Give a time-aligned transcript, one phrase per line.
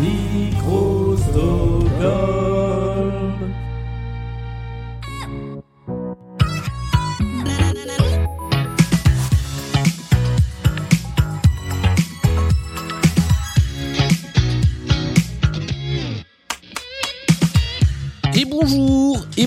[0.00, 2.49] Micro-Stockholm.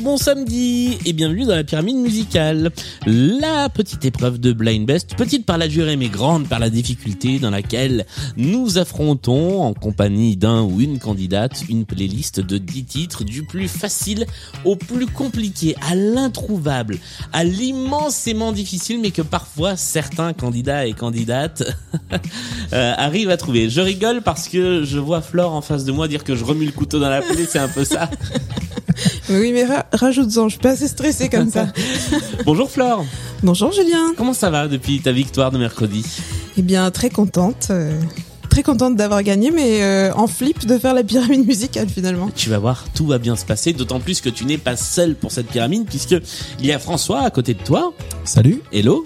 [0.04, 2.72] Bon samedi, et bienvenue dans la pyramide musicale.
[3.06, 7.40] La petite épreuve de Blind Best, petite par la durée mais grande par la difficulté
[7.40, 8.06] dans laquelle
[8.36, 13.70] nous affrontons en compagnie d'un ou une candidate une playlist de 10 titres du plus
[13.70, 14.26] facile
[14.66, 16.98] au plus compliqué, à l'introuvable,
[17.32, 21.64] à l'immensément difficile mais que parfois certains candidats et candidates
[22.74, 23.70] euh, arrivent à trouver.
[23.70, 26.66] Je rigole parce que je vois Flore en face de moi dire que je remue
[26.66, 28.10] le couteau dans la plaie, c'est un peu ça.
[29.30, 31.68] Oui, mais ra- rajoute-en, je suis pas assez stressée comme ça.
[32.46, 33.06] Bonjour Flore,
[33.42, 34.14] Bonjour Julien.
[34.18, 36.06] comment ça va depuis ta victoire de mercredi?
[36.58, 37.68] Eh bien, très contente.
[37.72, 38.00] euh,
[38.50, 42.30] très contente d'avoir gagné, mais euh, en flip de faire la pyramide musicale finalement.
[42.36, 45.16] Tu vas voir, tout va bien se passer, d'autant plus que tu n'es pas seul
[45.16, 46.16] pour cette pyramide, puisque
[46.60, 47.94] il y a François à côté de toi.
[48.26, 48.62] Salut.
[48.72, 49.04] Hello.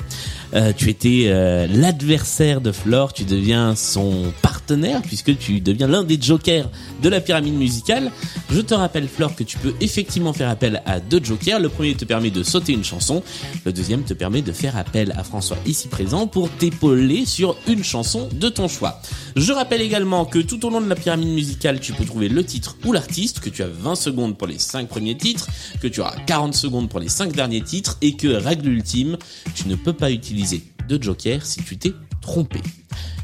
[0.58, 6.04] Euh, tu étais euh, l'adversaire de Flore, tu deviens son partenaire puisque tu deviens l'un
[6.04, 6.72] des jokers
[7.04, 8.12] de la pyramide musicale.
[8.50, 11.60] Je te rappelle Flore que tu peux effectivement faire appel à deux jokers.
[11.60, 13.22] Le premier te permet de sauter une chanson,
[13.66, 17.84] le deuxième te permet de faire appel à François ici présent pour t'épauler sur une
[17.84, 19.00] chanson de ton choix.
[19.36, 22.44] Je rappelle également que tout au long de la pyramide musicale, tu peux trouver le
[22.44, 25.48] titre ou l'artiste, que tu as 20 secondes pour les 5 premiers titres,
[25.80, 29.18] que tu auras 40 secondes pour les 5 derniers titres et que, règle ultime,
[29.54, 30.47] tu ne peux pas utiliser
[30.88, 32.60] de joker si tu t'es trompé.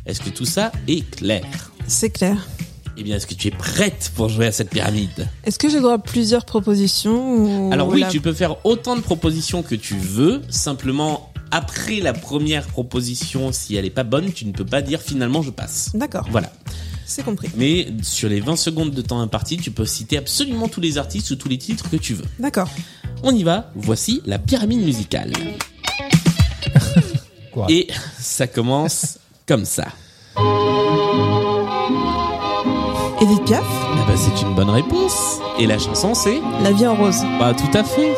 [0.06, 1.72] Est-ce que tout ça est clair?
[1.88, 2.48] C'est clair.
[2.98, 5.28] Eh bien, est-ce que tu es prête pour jouer à cette pyramide?
[5.46, 8.96] Est-ce que j'ai droit à plusieurs propositions ou Alors oui, la- tu peux faire autant
[8.96, 14.32] de propositions que tu veux, simplement après la première proposition, si elle est pas bonne,
[14.32, 15.92] tu ne peux pas dire finalement je passe.
[15.96, 16.52] D'accord, Voilà.
[17.06, 17.50] c'est compris.
[17.58, 21.32] Mais sur les 20 secondes de temps imparti, tu peux citer absolument tous les artistes
[21.32, 22.26] ou tous les titres que tu veux.
[22.40, 22.70] D'accord.
[23.24, 25.32] On y va, voici la pyramide musicale.
[27.54, 27.88] Quoi Et
[28.20, 29.86] ça commence comme ça.
[33.22, 35.40] Edith Piaf, Ah bah c'est une bonne réponse.
[35.60, 37.22] Et la chanson c'est La vie en rose.
[37.40, 38.14] Bah tout à fait.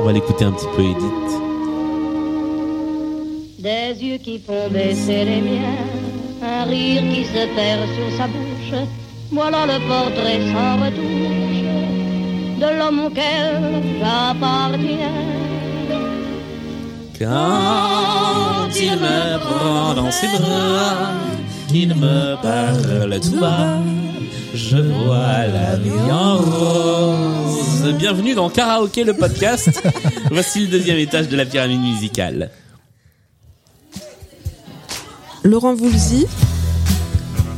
[0.00, 1.30] On va l'écouter un petit peu Edith.
[3.58, 5.86] Des yeux qui font baisser les miens,
[6.42, 8.86] un rire qui se perd sur sa bouche.
[9.32, 11.64] Voilà le portrait sans retouche
[12.60, 15.43] de l'homme auquel j'appartiens.
[17.24, 21.14] Quand il me prend dans ses bras,
[21.68, 23.78] qu'il me parle tout bas,
[24.54, 27.94] je vois la vie en rose.
[27.96, 29.70] Bienvenue dans Karaoké le podcast.
[30.30, 32.50] Voici le deuxième étage de la pyramide musicale.
[35.44, 36.26] Laurent Voulzy.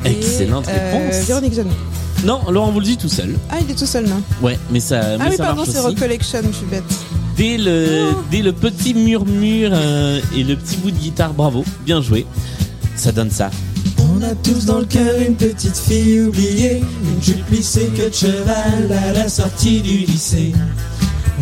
[0.04, 1.24] et, Excellente euh, réponse.
[1.26, 1.54] Véronique.
[2.24, 3.36] Non, Laurent dit tout seul.
[3.50, 4.22] Ah, il est tout seul, non?
[4.42, 5.80] Ouais, mais ça, Ah mais oui, ça pardon, c'est.
[5.80, 6.84] Recollection, je suis bête.
[7.36, 12.00] Dès le, dès le petit murmure euh, et le petit bout de guitare, bravo, bien
[12.00, 12.24] joué.
[12.96, 13.50] Ça donne ça.
[13.98, 18.14] On a tous dans le cœur une petite fille oubliée, une jupe plissée que de
[18.14, 20.52] cheval à la sortie du lycée.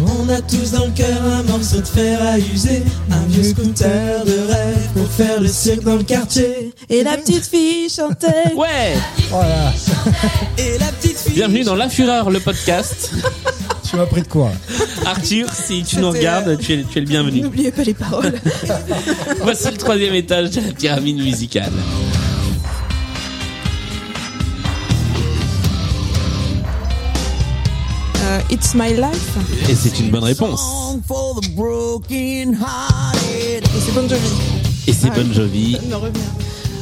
[0.05, 2.83] On a tous dans le cœur un morceau de fer à user,
[3.13, 6.75] un vieux scooter de rêve pour faire le cirque dans le quartier.
[6.91, 8.53] Et la petite fille chantait.
[8.57, 8.95] Ouais
[9.31, 9.73] Voilà.
[10.59, 11.35] Et la petite fille.
[11.35, 13.13] Bienvenue dans La Fureur, le podcast.
[13.95, 14.51] Tu m'as pris de quoi
[15.07, 17.43] Arthur, si tu nous regardes, tu es, tu es le bienvenu.
[17.43, 18.41] N'oubliez pas les paroles.
[19.43, 21.71] Voici le troisième étage de la pyramide musicale.
[28.25, 29.37] Euh, It's My Life.
[29.69, 30.63] Et c'est une bonne réponse.
[33.37, 34.29] Et c'est Bon Jovi.
[34.87, 35.77] Et c'est Ah, Bon Jovi.
[35.81, 36.21] Ça me revient.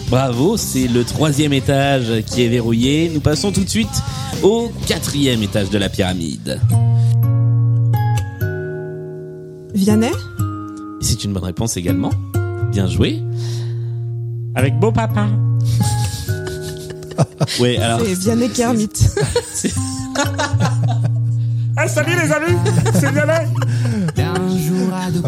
[0.08, 3.10] Bravo, c'est le troisième étage qui est verrouillé.
[3.12, 4.02] Nous passons tout de suite
[4.42, 6.60] au quatrième étage de la pyramide.
[9.74, 10.10] Vianney.
[11.00, 12.10] C'est une bonne réponse également.
[12.70, 13.20] Bien joué.
[14.54, 15.26] Avec beau papa.
[17.60, 18.00] ouais, alors.
[18.04, 18.88] C'est Vianney Kermit.
[21.74, 22.54] Ah, salut les amis
[22.92, 23.46] C'est Vianney
[24.18, 24.34] Ah,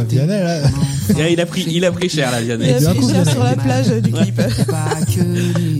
[0.06, 0.58] Vianney, là.
[1.18, 2.74] Ah, il, a pris, il a pris cher là, Il a Vianney.
[2.80, 3.30] pris cher Vianney.
[3.30, 4.40] sur la plage du clip.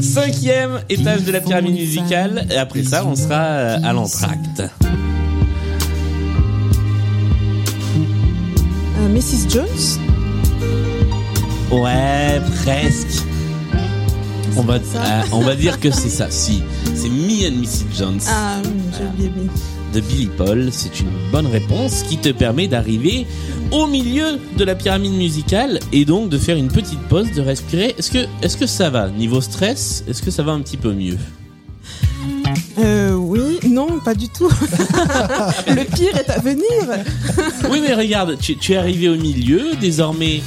[0.03, 2.47] Cinquième étage de la pyramide musicale.
[2.50, 4.62] Et après ça, on sera euh, à l'entracte.
[9.15, 9.49] Mrs.
[9.49, 10.01] Jones?
[11.71, 13.23] Ouais, presque.
[14.57, 16.63] On va, euh, on va dire que c'est ça, si.
[16.95, 17.97] C'est Me and Mrs.
[17.97, 18.59] Jones Ah,
[18.97, 19.31] j'ai oublié.
[19.93, 20.69] de Billy Paul.
[20.73, 23.27] C'est une bonne réponse qui te permet d'arriver
[23.73, 27.95] au milieu de la pyramide musicale et donc de faire une petite pause, de respirer.
[27.99, 29.09] Est-ce que, est-ce que ça va?
[29.09, 31.19] Niveau stress, est-ce que ça va un petit peu mieux?
[33.94, 34.49] Non, pas du tout.
[35.69, 37.05] le pire est à venir.
[37.70, 40.43] Oui, mais regarde, tu, tu es arrivé au milieu, désormais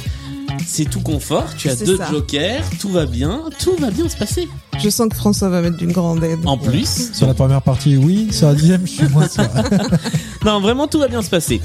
[0.66, 2.10] c'est tout confort, tu as deux ça.
[2.10, 4.48] jokers, tout va bien, tout va bien se passer.
[4.78, 6.38] Je sens que François va mettre d'une grande aide.
[6.46, 8.28] En plus, Sur la première partie, oui.
[8.30, 9.44] Sur la deuxième, je suis moins sûr.
[10.44, 11.60] non, vraiment tout va bien se passer.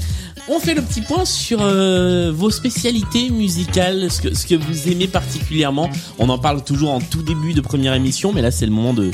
[0.48, 4.88] On fait le petit point sur euh, vos spécialités musicales, ce que, ce que vous
[4.92, 5.88] aimez particulièrement.
[6.18, 8.92] On en parle toujours en tout début de première émission, mais là c'est le moment
[8.92, 9.10] de,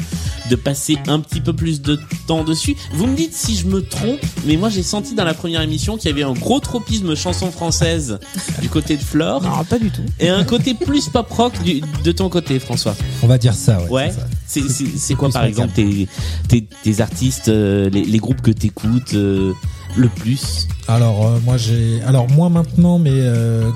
[0.50, 2.74] de passer un petit peu plus de temps dessus.
[2.94, 5.96] Vous me dites si je me trompe, mais moi j'ai senti dans la première émission
[5.96, 8.18] qu'il y avait un gros tropisme chanson française
[8.60, 10.02] du côté de Flore Non, pas du tout.
[10.18, 12.96] et un côté plus pop rock du- de ton côté, François.
[13.30, 14.10] Va dire ça, ouais.
[14.10, 14.12] Ouais.
[14.48, 16.08] c'est quoi par exemple tes,
[16.48, 19.52] tes, tes artistes, euh, les, les groupes que t'écoutes euh,
[19.96, 23.22] le plus Alors euh, moi j'ai alors moins maintenant mais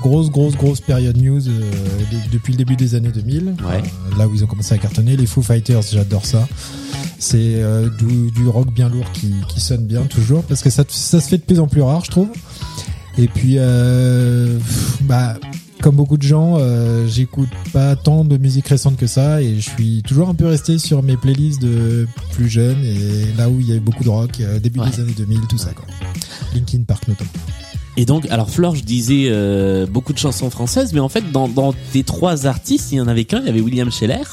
[0.01, 1.39] grosse grosse grosse période news
[2.33, 3.81] depuis le début des années 2000 Ouais.
[4.17, 6.45] Là où ils ont commencé à cartonner les Foo Fighters j'adore ça
[7.17, 7.63] c'est
[7.97, 11.29] du, du rock bien lourd qui, qui sonne bien toujours parce que ça, ça se
[11.29, 12.27] fait de plus en plus rare je trouve
[13.17, 13.57] et puis
[15.03, 15.35] bah
[15.85, 19.69] comme beaucoup de gens, euh, j'écoute pas tant de musique récente que ça et je
[19.69, 23.67] suis toujours un peu resté sur mes playlists de plus jeunes et là où il
[23.67, 24.89] y avait beaucoup de rock, euh, début Ouais.
[24.89, 25.85] des années 2000, tout ça quoi.
[26.55, 27.29] Linkin Park notamment.
[27.97, 31.47] Et donc, alors Flore, je disais euh, beaucoup de chansons françaises, mais en fait, dans,
[31.47, 34.23] dans tes trois artistes, il y en avait qu'un, il y avait William Scheller.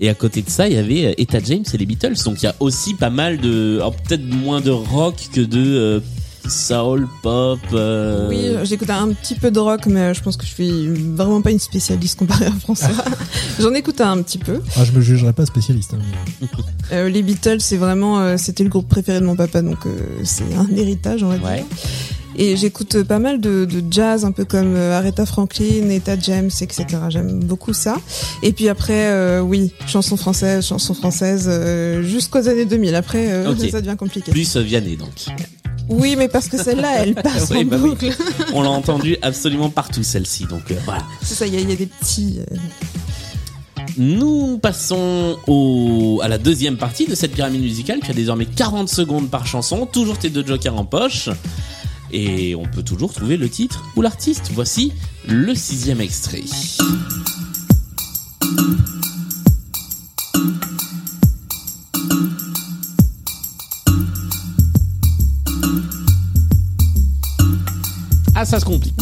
[0.00, 2.14] Et à côté de ça, il y avait Etta James et les Beatles.
[2.24, 5.58] Donc il y a aussi pas mal de, alors, peut-être moins de rock que de
[5.58, 6.00] euh,
[6.46, 7.58] soul, pop.
[7.72, 11.42] euh, Oui, j'écoute un petit peu de rock, mais je pense que je suis vraiment
[11.42, 12.88] pas une spécialiste comparée à François.
[13.60, 14.60] J'en écoute un petit peu.
[14.76, 15.94] Ah, je me jugerai pas spécialiste.
[15.94, 16.46] hein,
[16.92, 19.90] Euh, les Beatles, c'est vraiment, euh, c'était le groupe préféré de mon papa, donc euh,
[20.24, 21.56] c'est un héritage, on va Ouais.
[21.56, 21.64] dire.
[22.40, 26.18] Et j'écoute euh, pas mal de, de jazz, un peu comme euh, Aretha Franklin, Etta
[26.18, 26.86] James, etc.
[27.10, 27.96] J'aime beaucoup ça.
[28.42, 32.94] Et puis après, euh, oui, chansons françaises, chansons françaises, euh, jusqu'aux années 2000.
[32.94, 34.30] Après, euh, ça devient compliqué.
[34.30, 35.26] Plus euh, Vianney, donc.
[35.88, 38.10] Oui, mais parce que celle-là, elle passe Oui, en bah oui.
[38.52, 40.44] On l'a entendu absolument partout, celle-ci.
[40.46, 41.02] Donc euh, voilà.
[41.22, 42.38] C'est ça, il y, a- y a des petits.
[42.50, 42.56] euh,
[43.96, 48.00] Nous passons au, à la deuxième partie de cette pyramide musicale.
[48.04, 51.30] Tu as désormais 40 secondes par chanson, toujours tes deux jokers en poche.
[52.10, 54.50] Et on peut toujours trouver le titre ou l'artiste.
[54.54, 54.92] Voici
[55.26, 56.42] le sixième extrait.
[68.40, 68.94] Ah, ça se complique.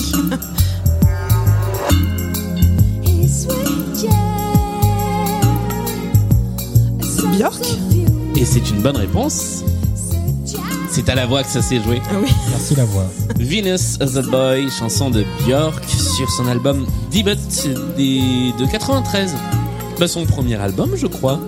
[7.33, 7.67] Björk
[8.37, 9.63] Et c'est une bonne réponse.
[10.91, 12.01] C'est à la voix que ça s'est joué.
[12.11, 12.31] Ah oui.
[12.51, 13.07] Merci la voix.
[13.39, 17.35] Venus as a Boy, chanson de Björk sur son album Debut
[17.97, 19.35] des- de 93.
[19.99, 21.41] Bah, son premier album, je crois.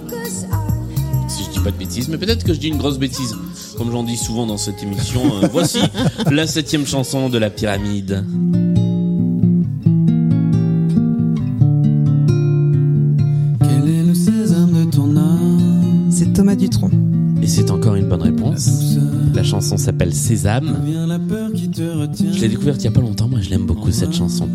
[1.28, 3.34] Si je dis pas de bêtises, mais peut-être que je dis une grosse bêtise,
[3.78, 5.20] comme j'en dis souvent dans cette émission.
[5.42, 5.78] Euh, voici
[6.30, 8.24] la septième chanson de la pyramide.
[13.60, 16.08] Quel est le sésame de ton âme?
[16.10, 16.90] C'est Thomas Dutronc.
[17.40, 18.98] Et c'est encore une bonne réponse.
[19.32, 20.76] La chanson s'appelle Sésame.
[20.84, 24.48] Je l'ai découverte il y a pas longtemps, moi je l'aime beaucoup cette chanson.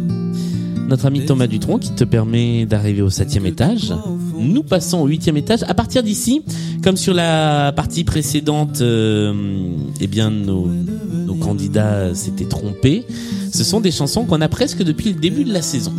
[0.90, 3.94] Notre ami Thomas Dutronc qui te permet d'arriver au septième étage.
[4.44, 5.64] Nous passons au huitième étage.
[5.68, 6.44] À partir d'ici,
[6.84, 9.34] comme sur la partie précédente, euh,
[10.00, 13.06] eh bien nos, nos candidats s'étaient trompés.
[13.52, 15.94] Ce sont des chansons qu'on a presque depuis le début de la saison.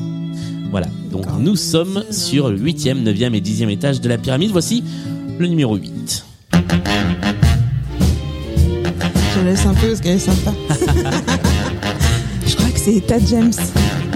[0.71, 0.89] Voilà.
[1.11, 4.51] Donc nous sommes sur le huitième, neuvième et dixième étage de la pyramide.
[4.51, 4.83] Voici
[5.39, 6.25] le numéro 8.
[9.35, 10.53] Je laisse un peu parce qu'elle est sympa.
[12.47, 13.53] je crois que c'est Etta James.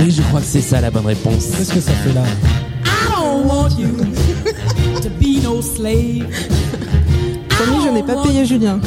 [0.01, 1.47] Oui, je crois que c'est ça la bonne réponse.
[1.57, 2.23] Qu'est-ce que ça fait là?
[7.49, 8.81] Promis, je n'ai pas payé Julien.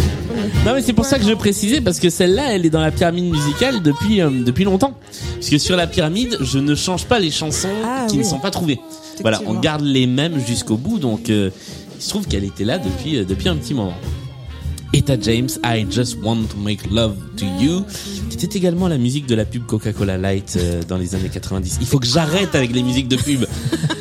[0.65, 2.91] Non mais c'est pour ça que je précisais parce que celle-là elle est dans la
[2.91, 4.93] pyramide musicale depuis euh, depuis longtemps.
[5.35, 8.39] Parce que sur la pyramide, je ne change pas les chansons Ah, qui ne sont
[8.39, 8.79] pas trouvées.
[9.21, 11.49] Voilà, on garde les mêmes jusqu'au bout donc euh,
[11.97, 13.93] il se trouve qu'elle était là depuis euh, depuis un petit moment.
[14.93, 17.83] Etta James, I Just Want to Make Love to You,
[18.29, 21.77] qui était également la musique de la pub Coca-Cola Light euh, dans les années 90.
[21.79, 23.45] Il faut que j'arrête avec les musiques de pub.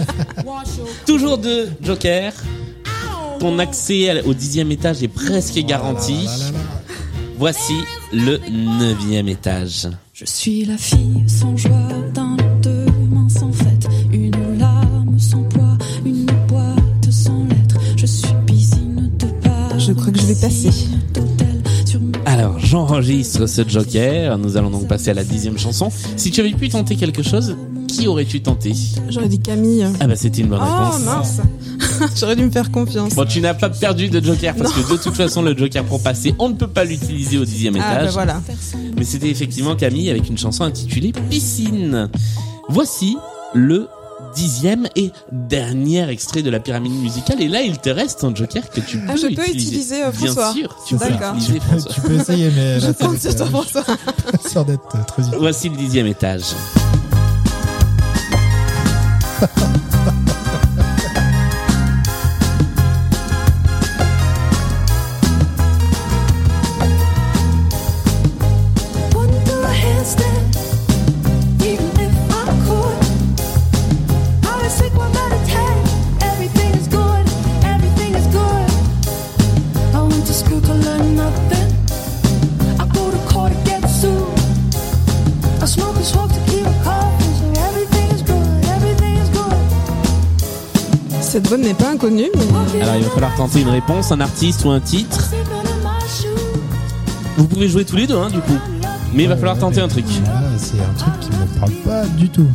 [1.07, 2.33] Toujours de Joker.
[3.39, 6.27] Ton accès au dixième étage est presque garanti.
[7.39, 7.75] Voici
[8.13, 9.89] le neuvième étage.
[10.13, 15.79] Je suis la fille sans joie d'un deux mains sans fête, une larme sans poids,
[16.05, 17.79] une boîte sans lettres.
[17.97, 19.79] Je suis piscine de bar.
[19.79, 20.71] Je crois que je vais passer.
[22.27, 24.37] Alors, j'enregistre ce joker.
[24.39, 25.91] Nous allons donc passer à la dixième chanson.
[26.17, 27.57] Si tu avais pu tenter quelque chose,
[27.90, 28.73] qui aurais-tu tenté
[29.09, 29.87] J'aurais dit Camille.
[30.00, 31.04] Ah bah c'était une bonne Oh réponse.
[31.04, 31.40] mince
[32.18, 33.14] J'aurais dû me faire confiance.
[33.14, 36.02] Bon, tu n'as pas perdu de joker parce que de toute façon, le joker pour
[36.02, 38.04] passer, on ne peut pas l'utiliser au dixième ah étage.
[38.06, 38.42] bah voilà.
[38.97, 42.09] Mais c'était effectivement Camille avec une chanson intitulée Piscine.
[42.68, 43.16] Voici
[43.54, 43.87] le
[44.35, 47.40] dixième et dernier extrait de la pyramide musicale.
[47.42, 49.50] Et là, il te reste un joker que tu peux Ah, je peux utiliser.
[49.68, 50.52] utiliser, euh, Bien François.
[50.52, 51.35] sûr, tu peux D'accord.
[51.35, 51.92] utiliser Tu peux, François.
[51.94, 53.82] tu peux essayer, mais Je compte sur toi être- François.
[53.82, 55.37] pas sûr d'être euh, très utile.
[55.40, 56.42] Voici le dixième étage.
[91.31, 92.29] Cette bonne n'est pas inconnue,
[92.75, 95.31] mais Alors, il va falloir tenter une réponse, un artiste ou un titre.
[97.37, 98.59] Vous pouvez jouer tous les deux, hein, du coup.
[99.15, 100.07] Mais il va falloir tenter un truc.
[100.25, 102.49] Là, c'est un truc qui me parle pas du tout.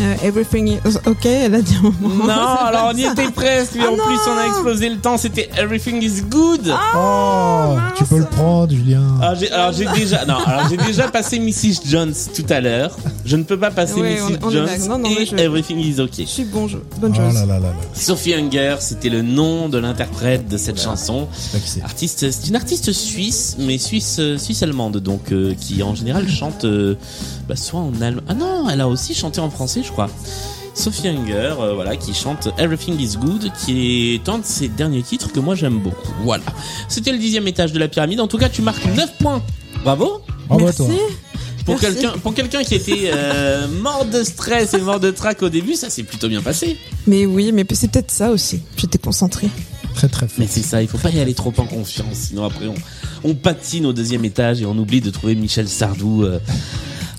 [0.00, 2.24] Euh, Everything is OK, elle a dit un moment.
[2.24, 2.30] Non,
[2.66, 3.12] alors on y ça.
[3.12, 6.72] était presque, mais Ah en plus on a explosé le temps, c'était Everything is Good.
[6.96, 9.02] oh, tu peux le prendre, Julien.
[9.20, 11.80] Alors j'ai, alors j'ai déjà, non, alors j'ai déjà passé Mrs.
[11.86, 12.96] Jones tout à l'heure.
[13.24, 14.38] Je ne peux pas passer Oui, Mrs.
[14.42, 14.68] on- on Jones.
[14.88, 16.10] Non, non, mais et je- Everything is OK.
[16.18, 16.82] Je suis bon jeu.
[17.00, 17.34] Bonne Oh chose.
[17.34, 17.72] là là là là.
[17.94, 21.28] Sophie Hunger, c'était le nom de l'interprète de cette chanson.
[21.54, 21.82] Je.
[21.84, 26.28] Artiste, c'est une artiste suisse, mais suisse, euh, suisse allemande, donc euh, qui en général
[26.28, 26.94] chante euh,
[27.48, 28.22] bah, soit en allemand.
[28.28, 30.08] Ah non, elle a aussi chanté en français, je crois.
[30.74, 35.02] Sophie Hunger, euh, voilà, qui chante Everything is Good, qui est un de ses derniers
[35.02, 36.12] titres que moi j'aime beaucoup.
[36.22, 36.44] Voilà.
[36.88, 38.20] C'était le dixième étage de la pyramide.
[38.20, 39.42] En tout cas, tu marques 9 points.
[39.84, 40.22] Bravo.
[40.48, 40.76] Bravo à Merci.
[40.78, 40.88] toi.
[41.66, 45.50] Pour quelqu'un, pour quelqu'un qui était euh, mort de stress et mort de trac au
[45.50, 46.78] début, ça s'est plutôt bien passé.
[47.06, 48.62] Mais oui, mais c'est peut-être ça aussi.
[48.76, 49.48] J'étais concentrée.
[49.94, 50.36] Très très fort.
[50.38, 52.74] Mais c'est ça, il faut pas y aller trop en confiance, sinon après on,
[53.24, 56.22] on patine au deuxième étage et on oublie de trouver Michel Sardou.
[56.24, 56.38] euh,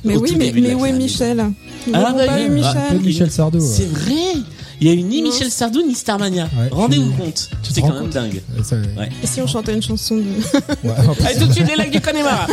[0.03, 0.91] Mais oui, mais, où est.
[0.93, 2.41] Michel Nous Ah, n'avons bah pas oui.
[2.41, 2.73] eu Ah, Michel.
[2.89, 3.59] Pas de Michel Sardou.
[3.61, 4.33] C'est vrai
[4.79, 5.21] Il y a eu ni.
[5.21, 6.45] Michel Sardou ni Starmania.
[6.57, 7.49] Ouais, Rendez-vous compte.
[7.61, 8.41] tu te C'est rends quand même compte dingue.
[8.63, 9.09] Ça- Ouais.
[9.23, 10.21] Et si on chantait une chanson de...
[10.21, 12.47] ouais, en plus, Allez, tout de suite, les lacs du Connemara.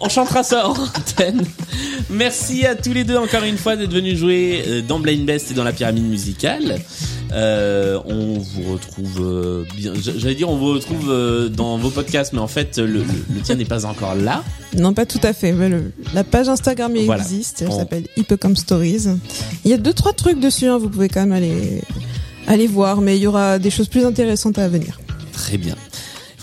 [0.00, 1.42] On chantera ça en antenne.
[2.10, 5.50] Merci à tous les deux encore une fois d'être venus jouer euh, dans Blind Best
[5.50, 6.78] et dans la pyramide musicale.
[7.32, 9.92] Euh, on vous retrouve euh, bien.
[9.94, 13.02] J'allais dire, on vous retrouve euh, dans vos podcasts, mais en fait, le, le,
[13.34, 14.42] le tien n'est pas encore là.
[14.76, 15.52] Non, pas tout à fait.
[15.52, 17.22] mais le- la page Instagram elle Voilà.
[17.22, 17.62] existe.
[17.62, 19.06] Elle On- s'appelle Hippocamp Stories.
[19.64, 20.66] Il y a deux, trois trucs dessus.
[20.66, 21.82] hein, vous pouvez quand même aller,
[22.46, 23.00] aller voir.
[23.00, 24.98] Mais il y aura des choses plus intéressantes à venir.
[25.32, 25.74] Très bien.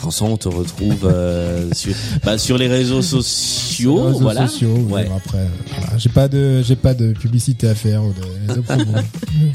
[0.06, 1.92] François, on te retrouve euh, sur,
[2.24, 3.98] bah, sur les réseaux sociaux.
[4.02, 4.48] les réseaux voilà.
[4.48, 5.10] sociaux, Ouais.
[5.18, 5.48] après,
[5.80, 5.98] voilà.
[5.98, 8.86] j'ai pas de, j'ai pas de publicité à faire ou de, de promo.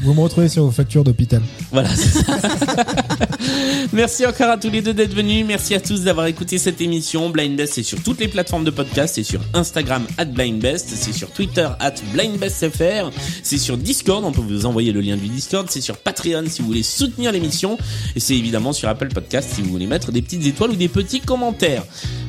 [0.03, 1.41] Vous me retrouvez sur vos factures d'hôpital.
[1.71, 2.35] Voilà, c'est ça.
[3.93, 5.45] Merci encore à tous les deux d'être venus.
[5.45, 7.29] Merci à tous d'avoir écouté cette émission.
[7.29, 9.15] Blind Best, c'est sur toutes les plateformes de podcast.
[9.15, 10.89] C'est sur Instagram, at Blind Best.
[10.93, 13.11] C'est sur Twitter, at BlindBestFR.
[13.43, 14.23] C'est sur Discord.
[14.25, 15.67] On peut vous envoyer le lien du Discord.
[15.69, 17.77] C'est sur Patreon si vous voulez soutenir l'émission.
[18.15, 20.89] Et c'est évidemment sur Apple Podcast si vous voulez mettre des petites étoiles ou des
[20.89, 21.83] petits commentaires.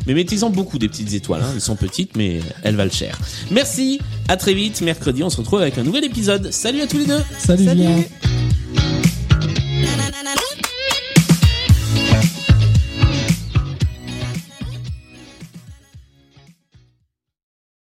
[0.06, 1.42] Mais mettez-en beaucoup des petites étoiles.
[1.42, 1.52] Hein.
[1.54, 3.18] Elles sont petites, mais elles valent cher.
[3.50, 4.00] Merci.
[4.28, 4.80] À très vite.
[4.80, 6.52] Mercredi, on se retrouve avec un nouvel épisode.
[6.52, 7.22] Salut à tous les deux.
[7.38, 8.41] Salut, Salut.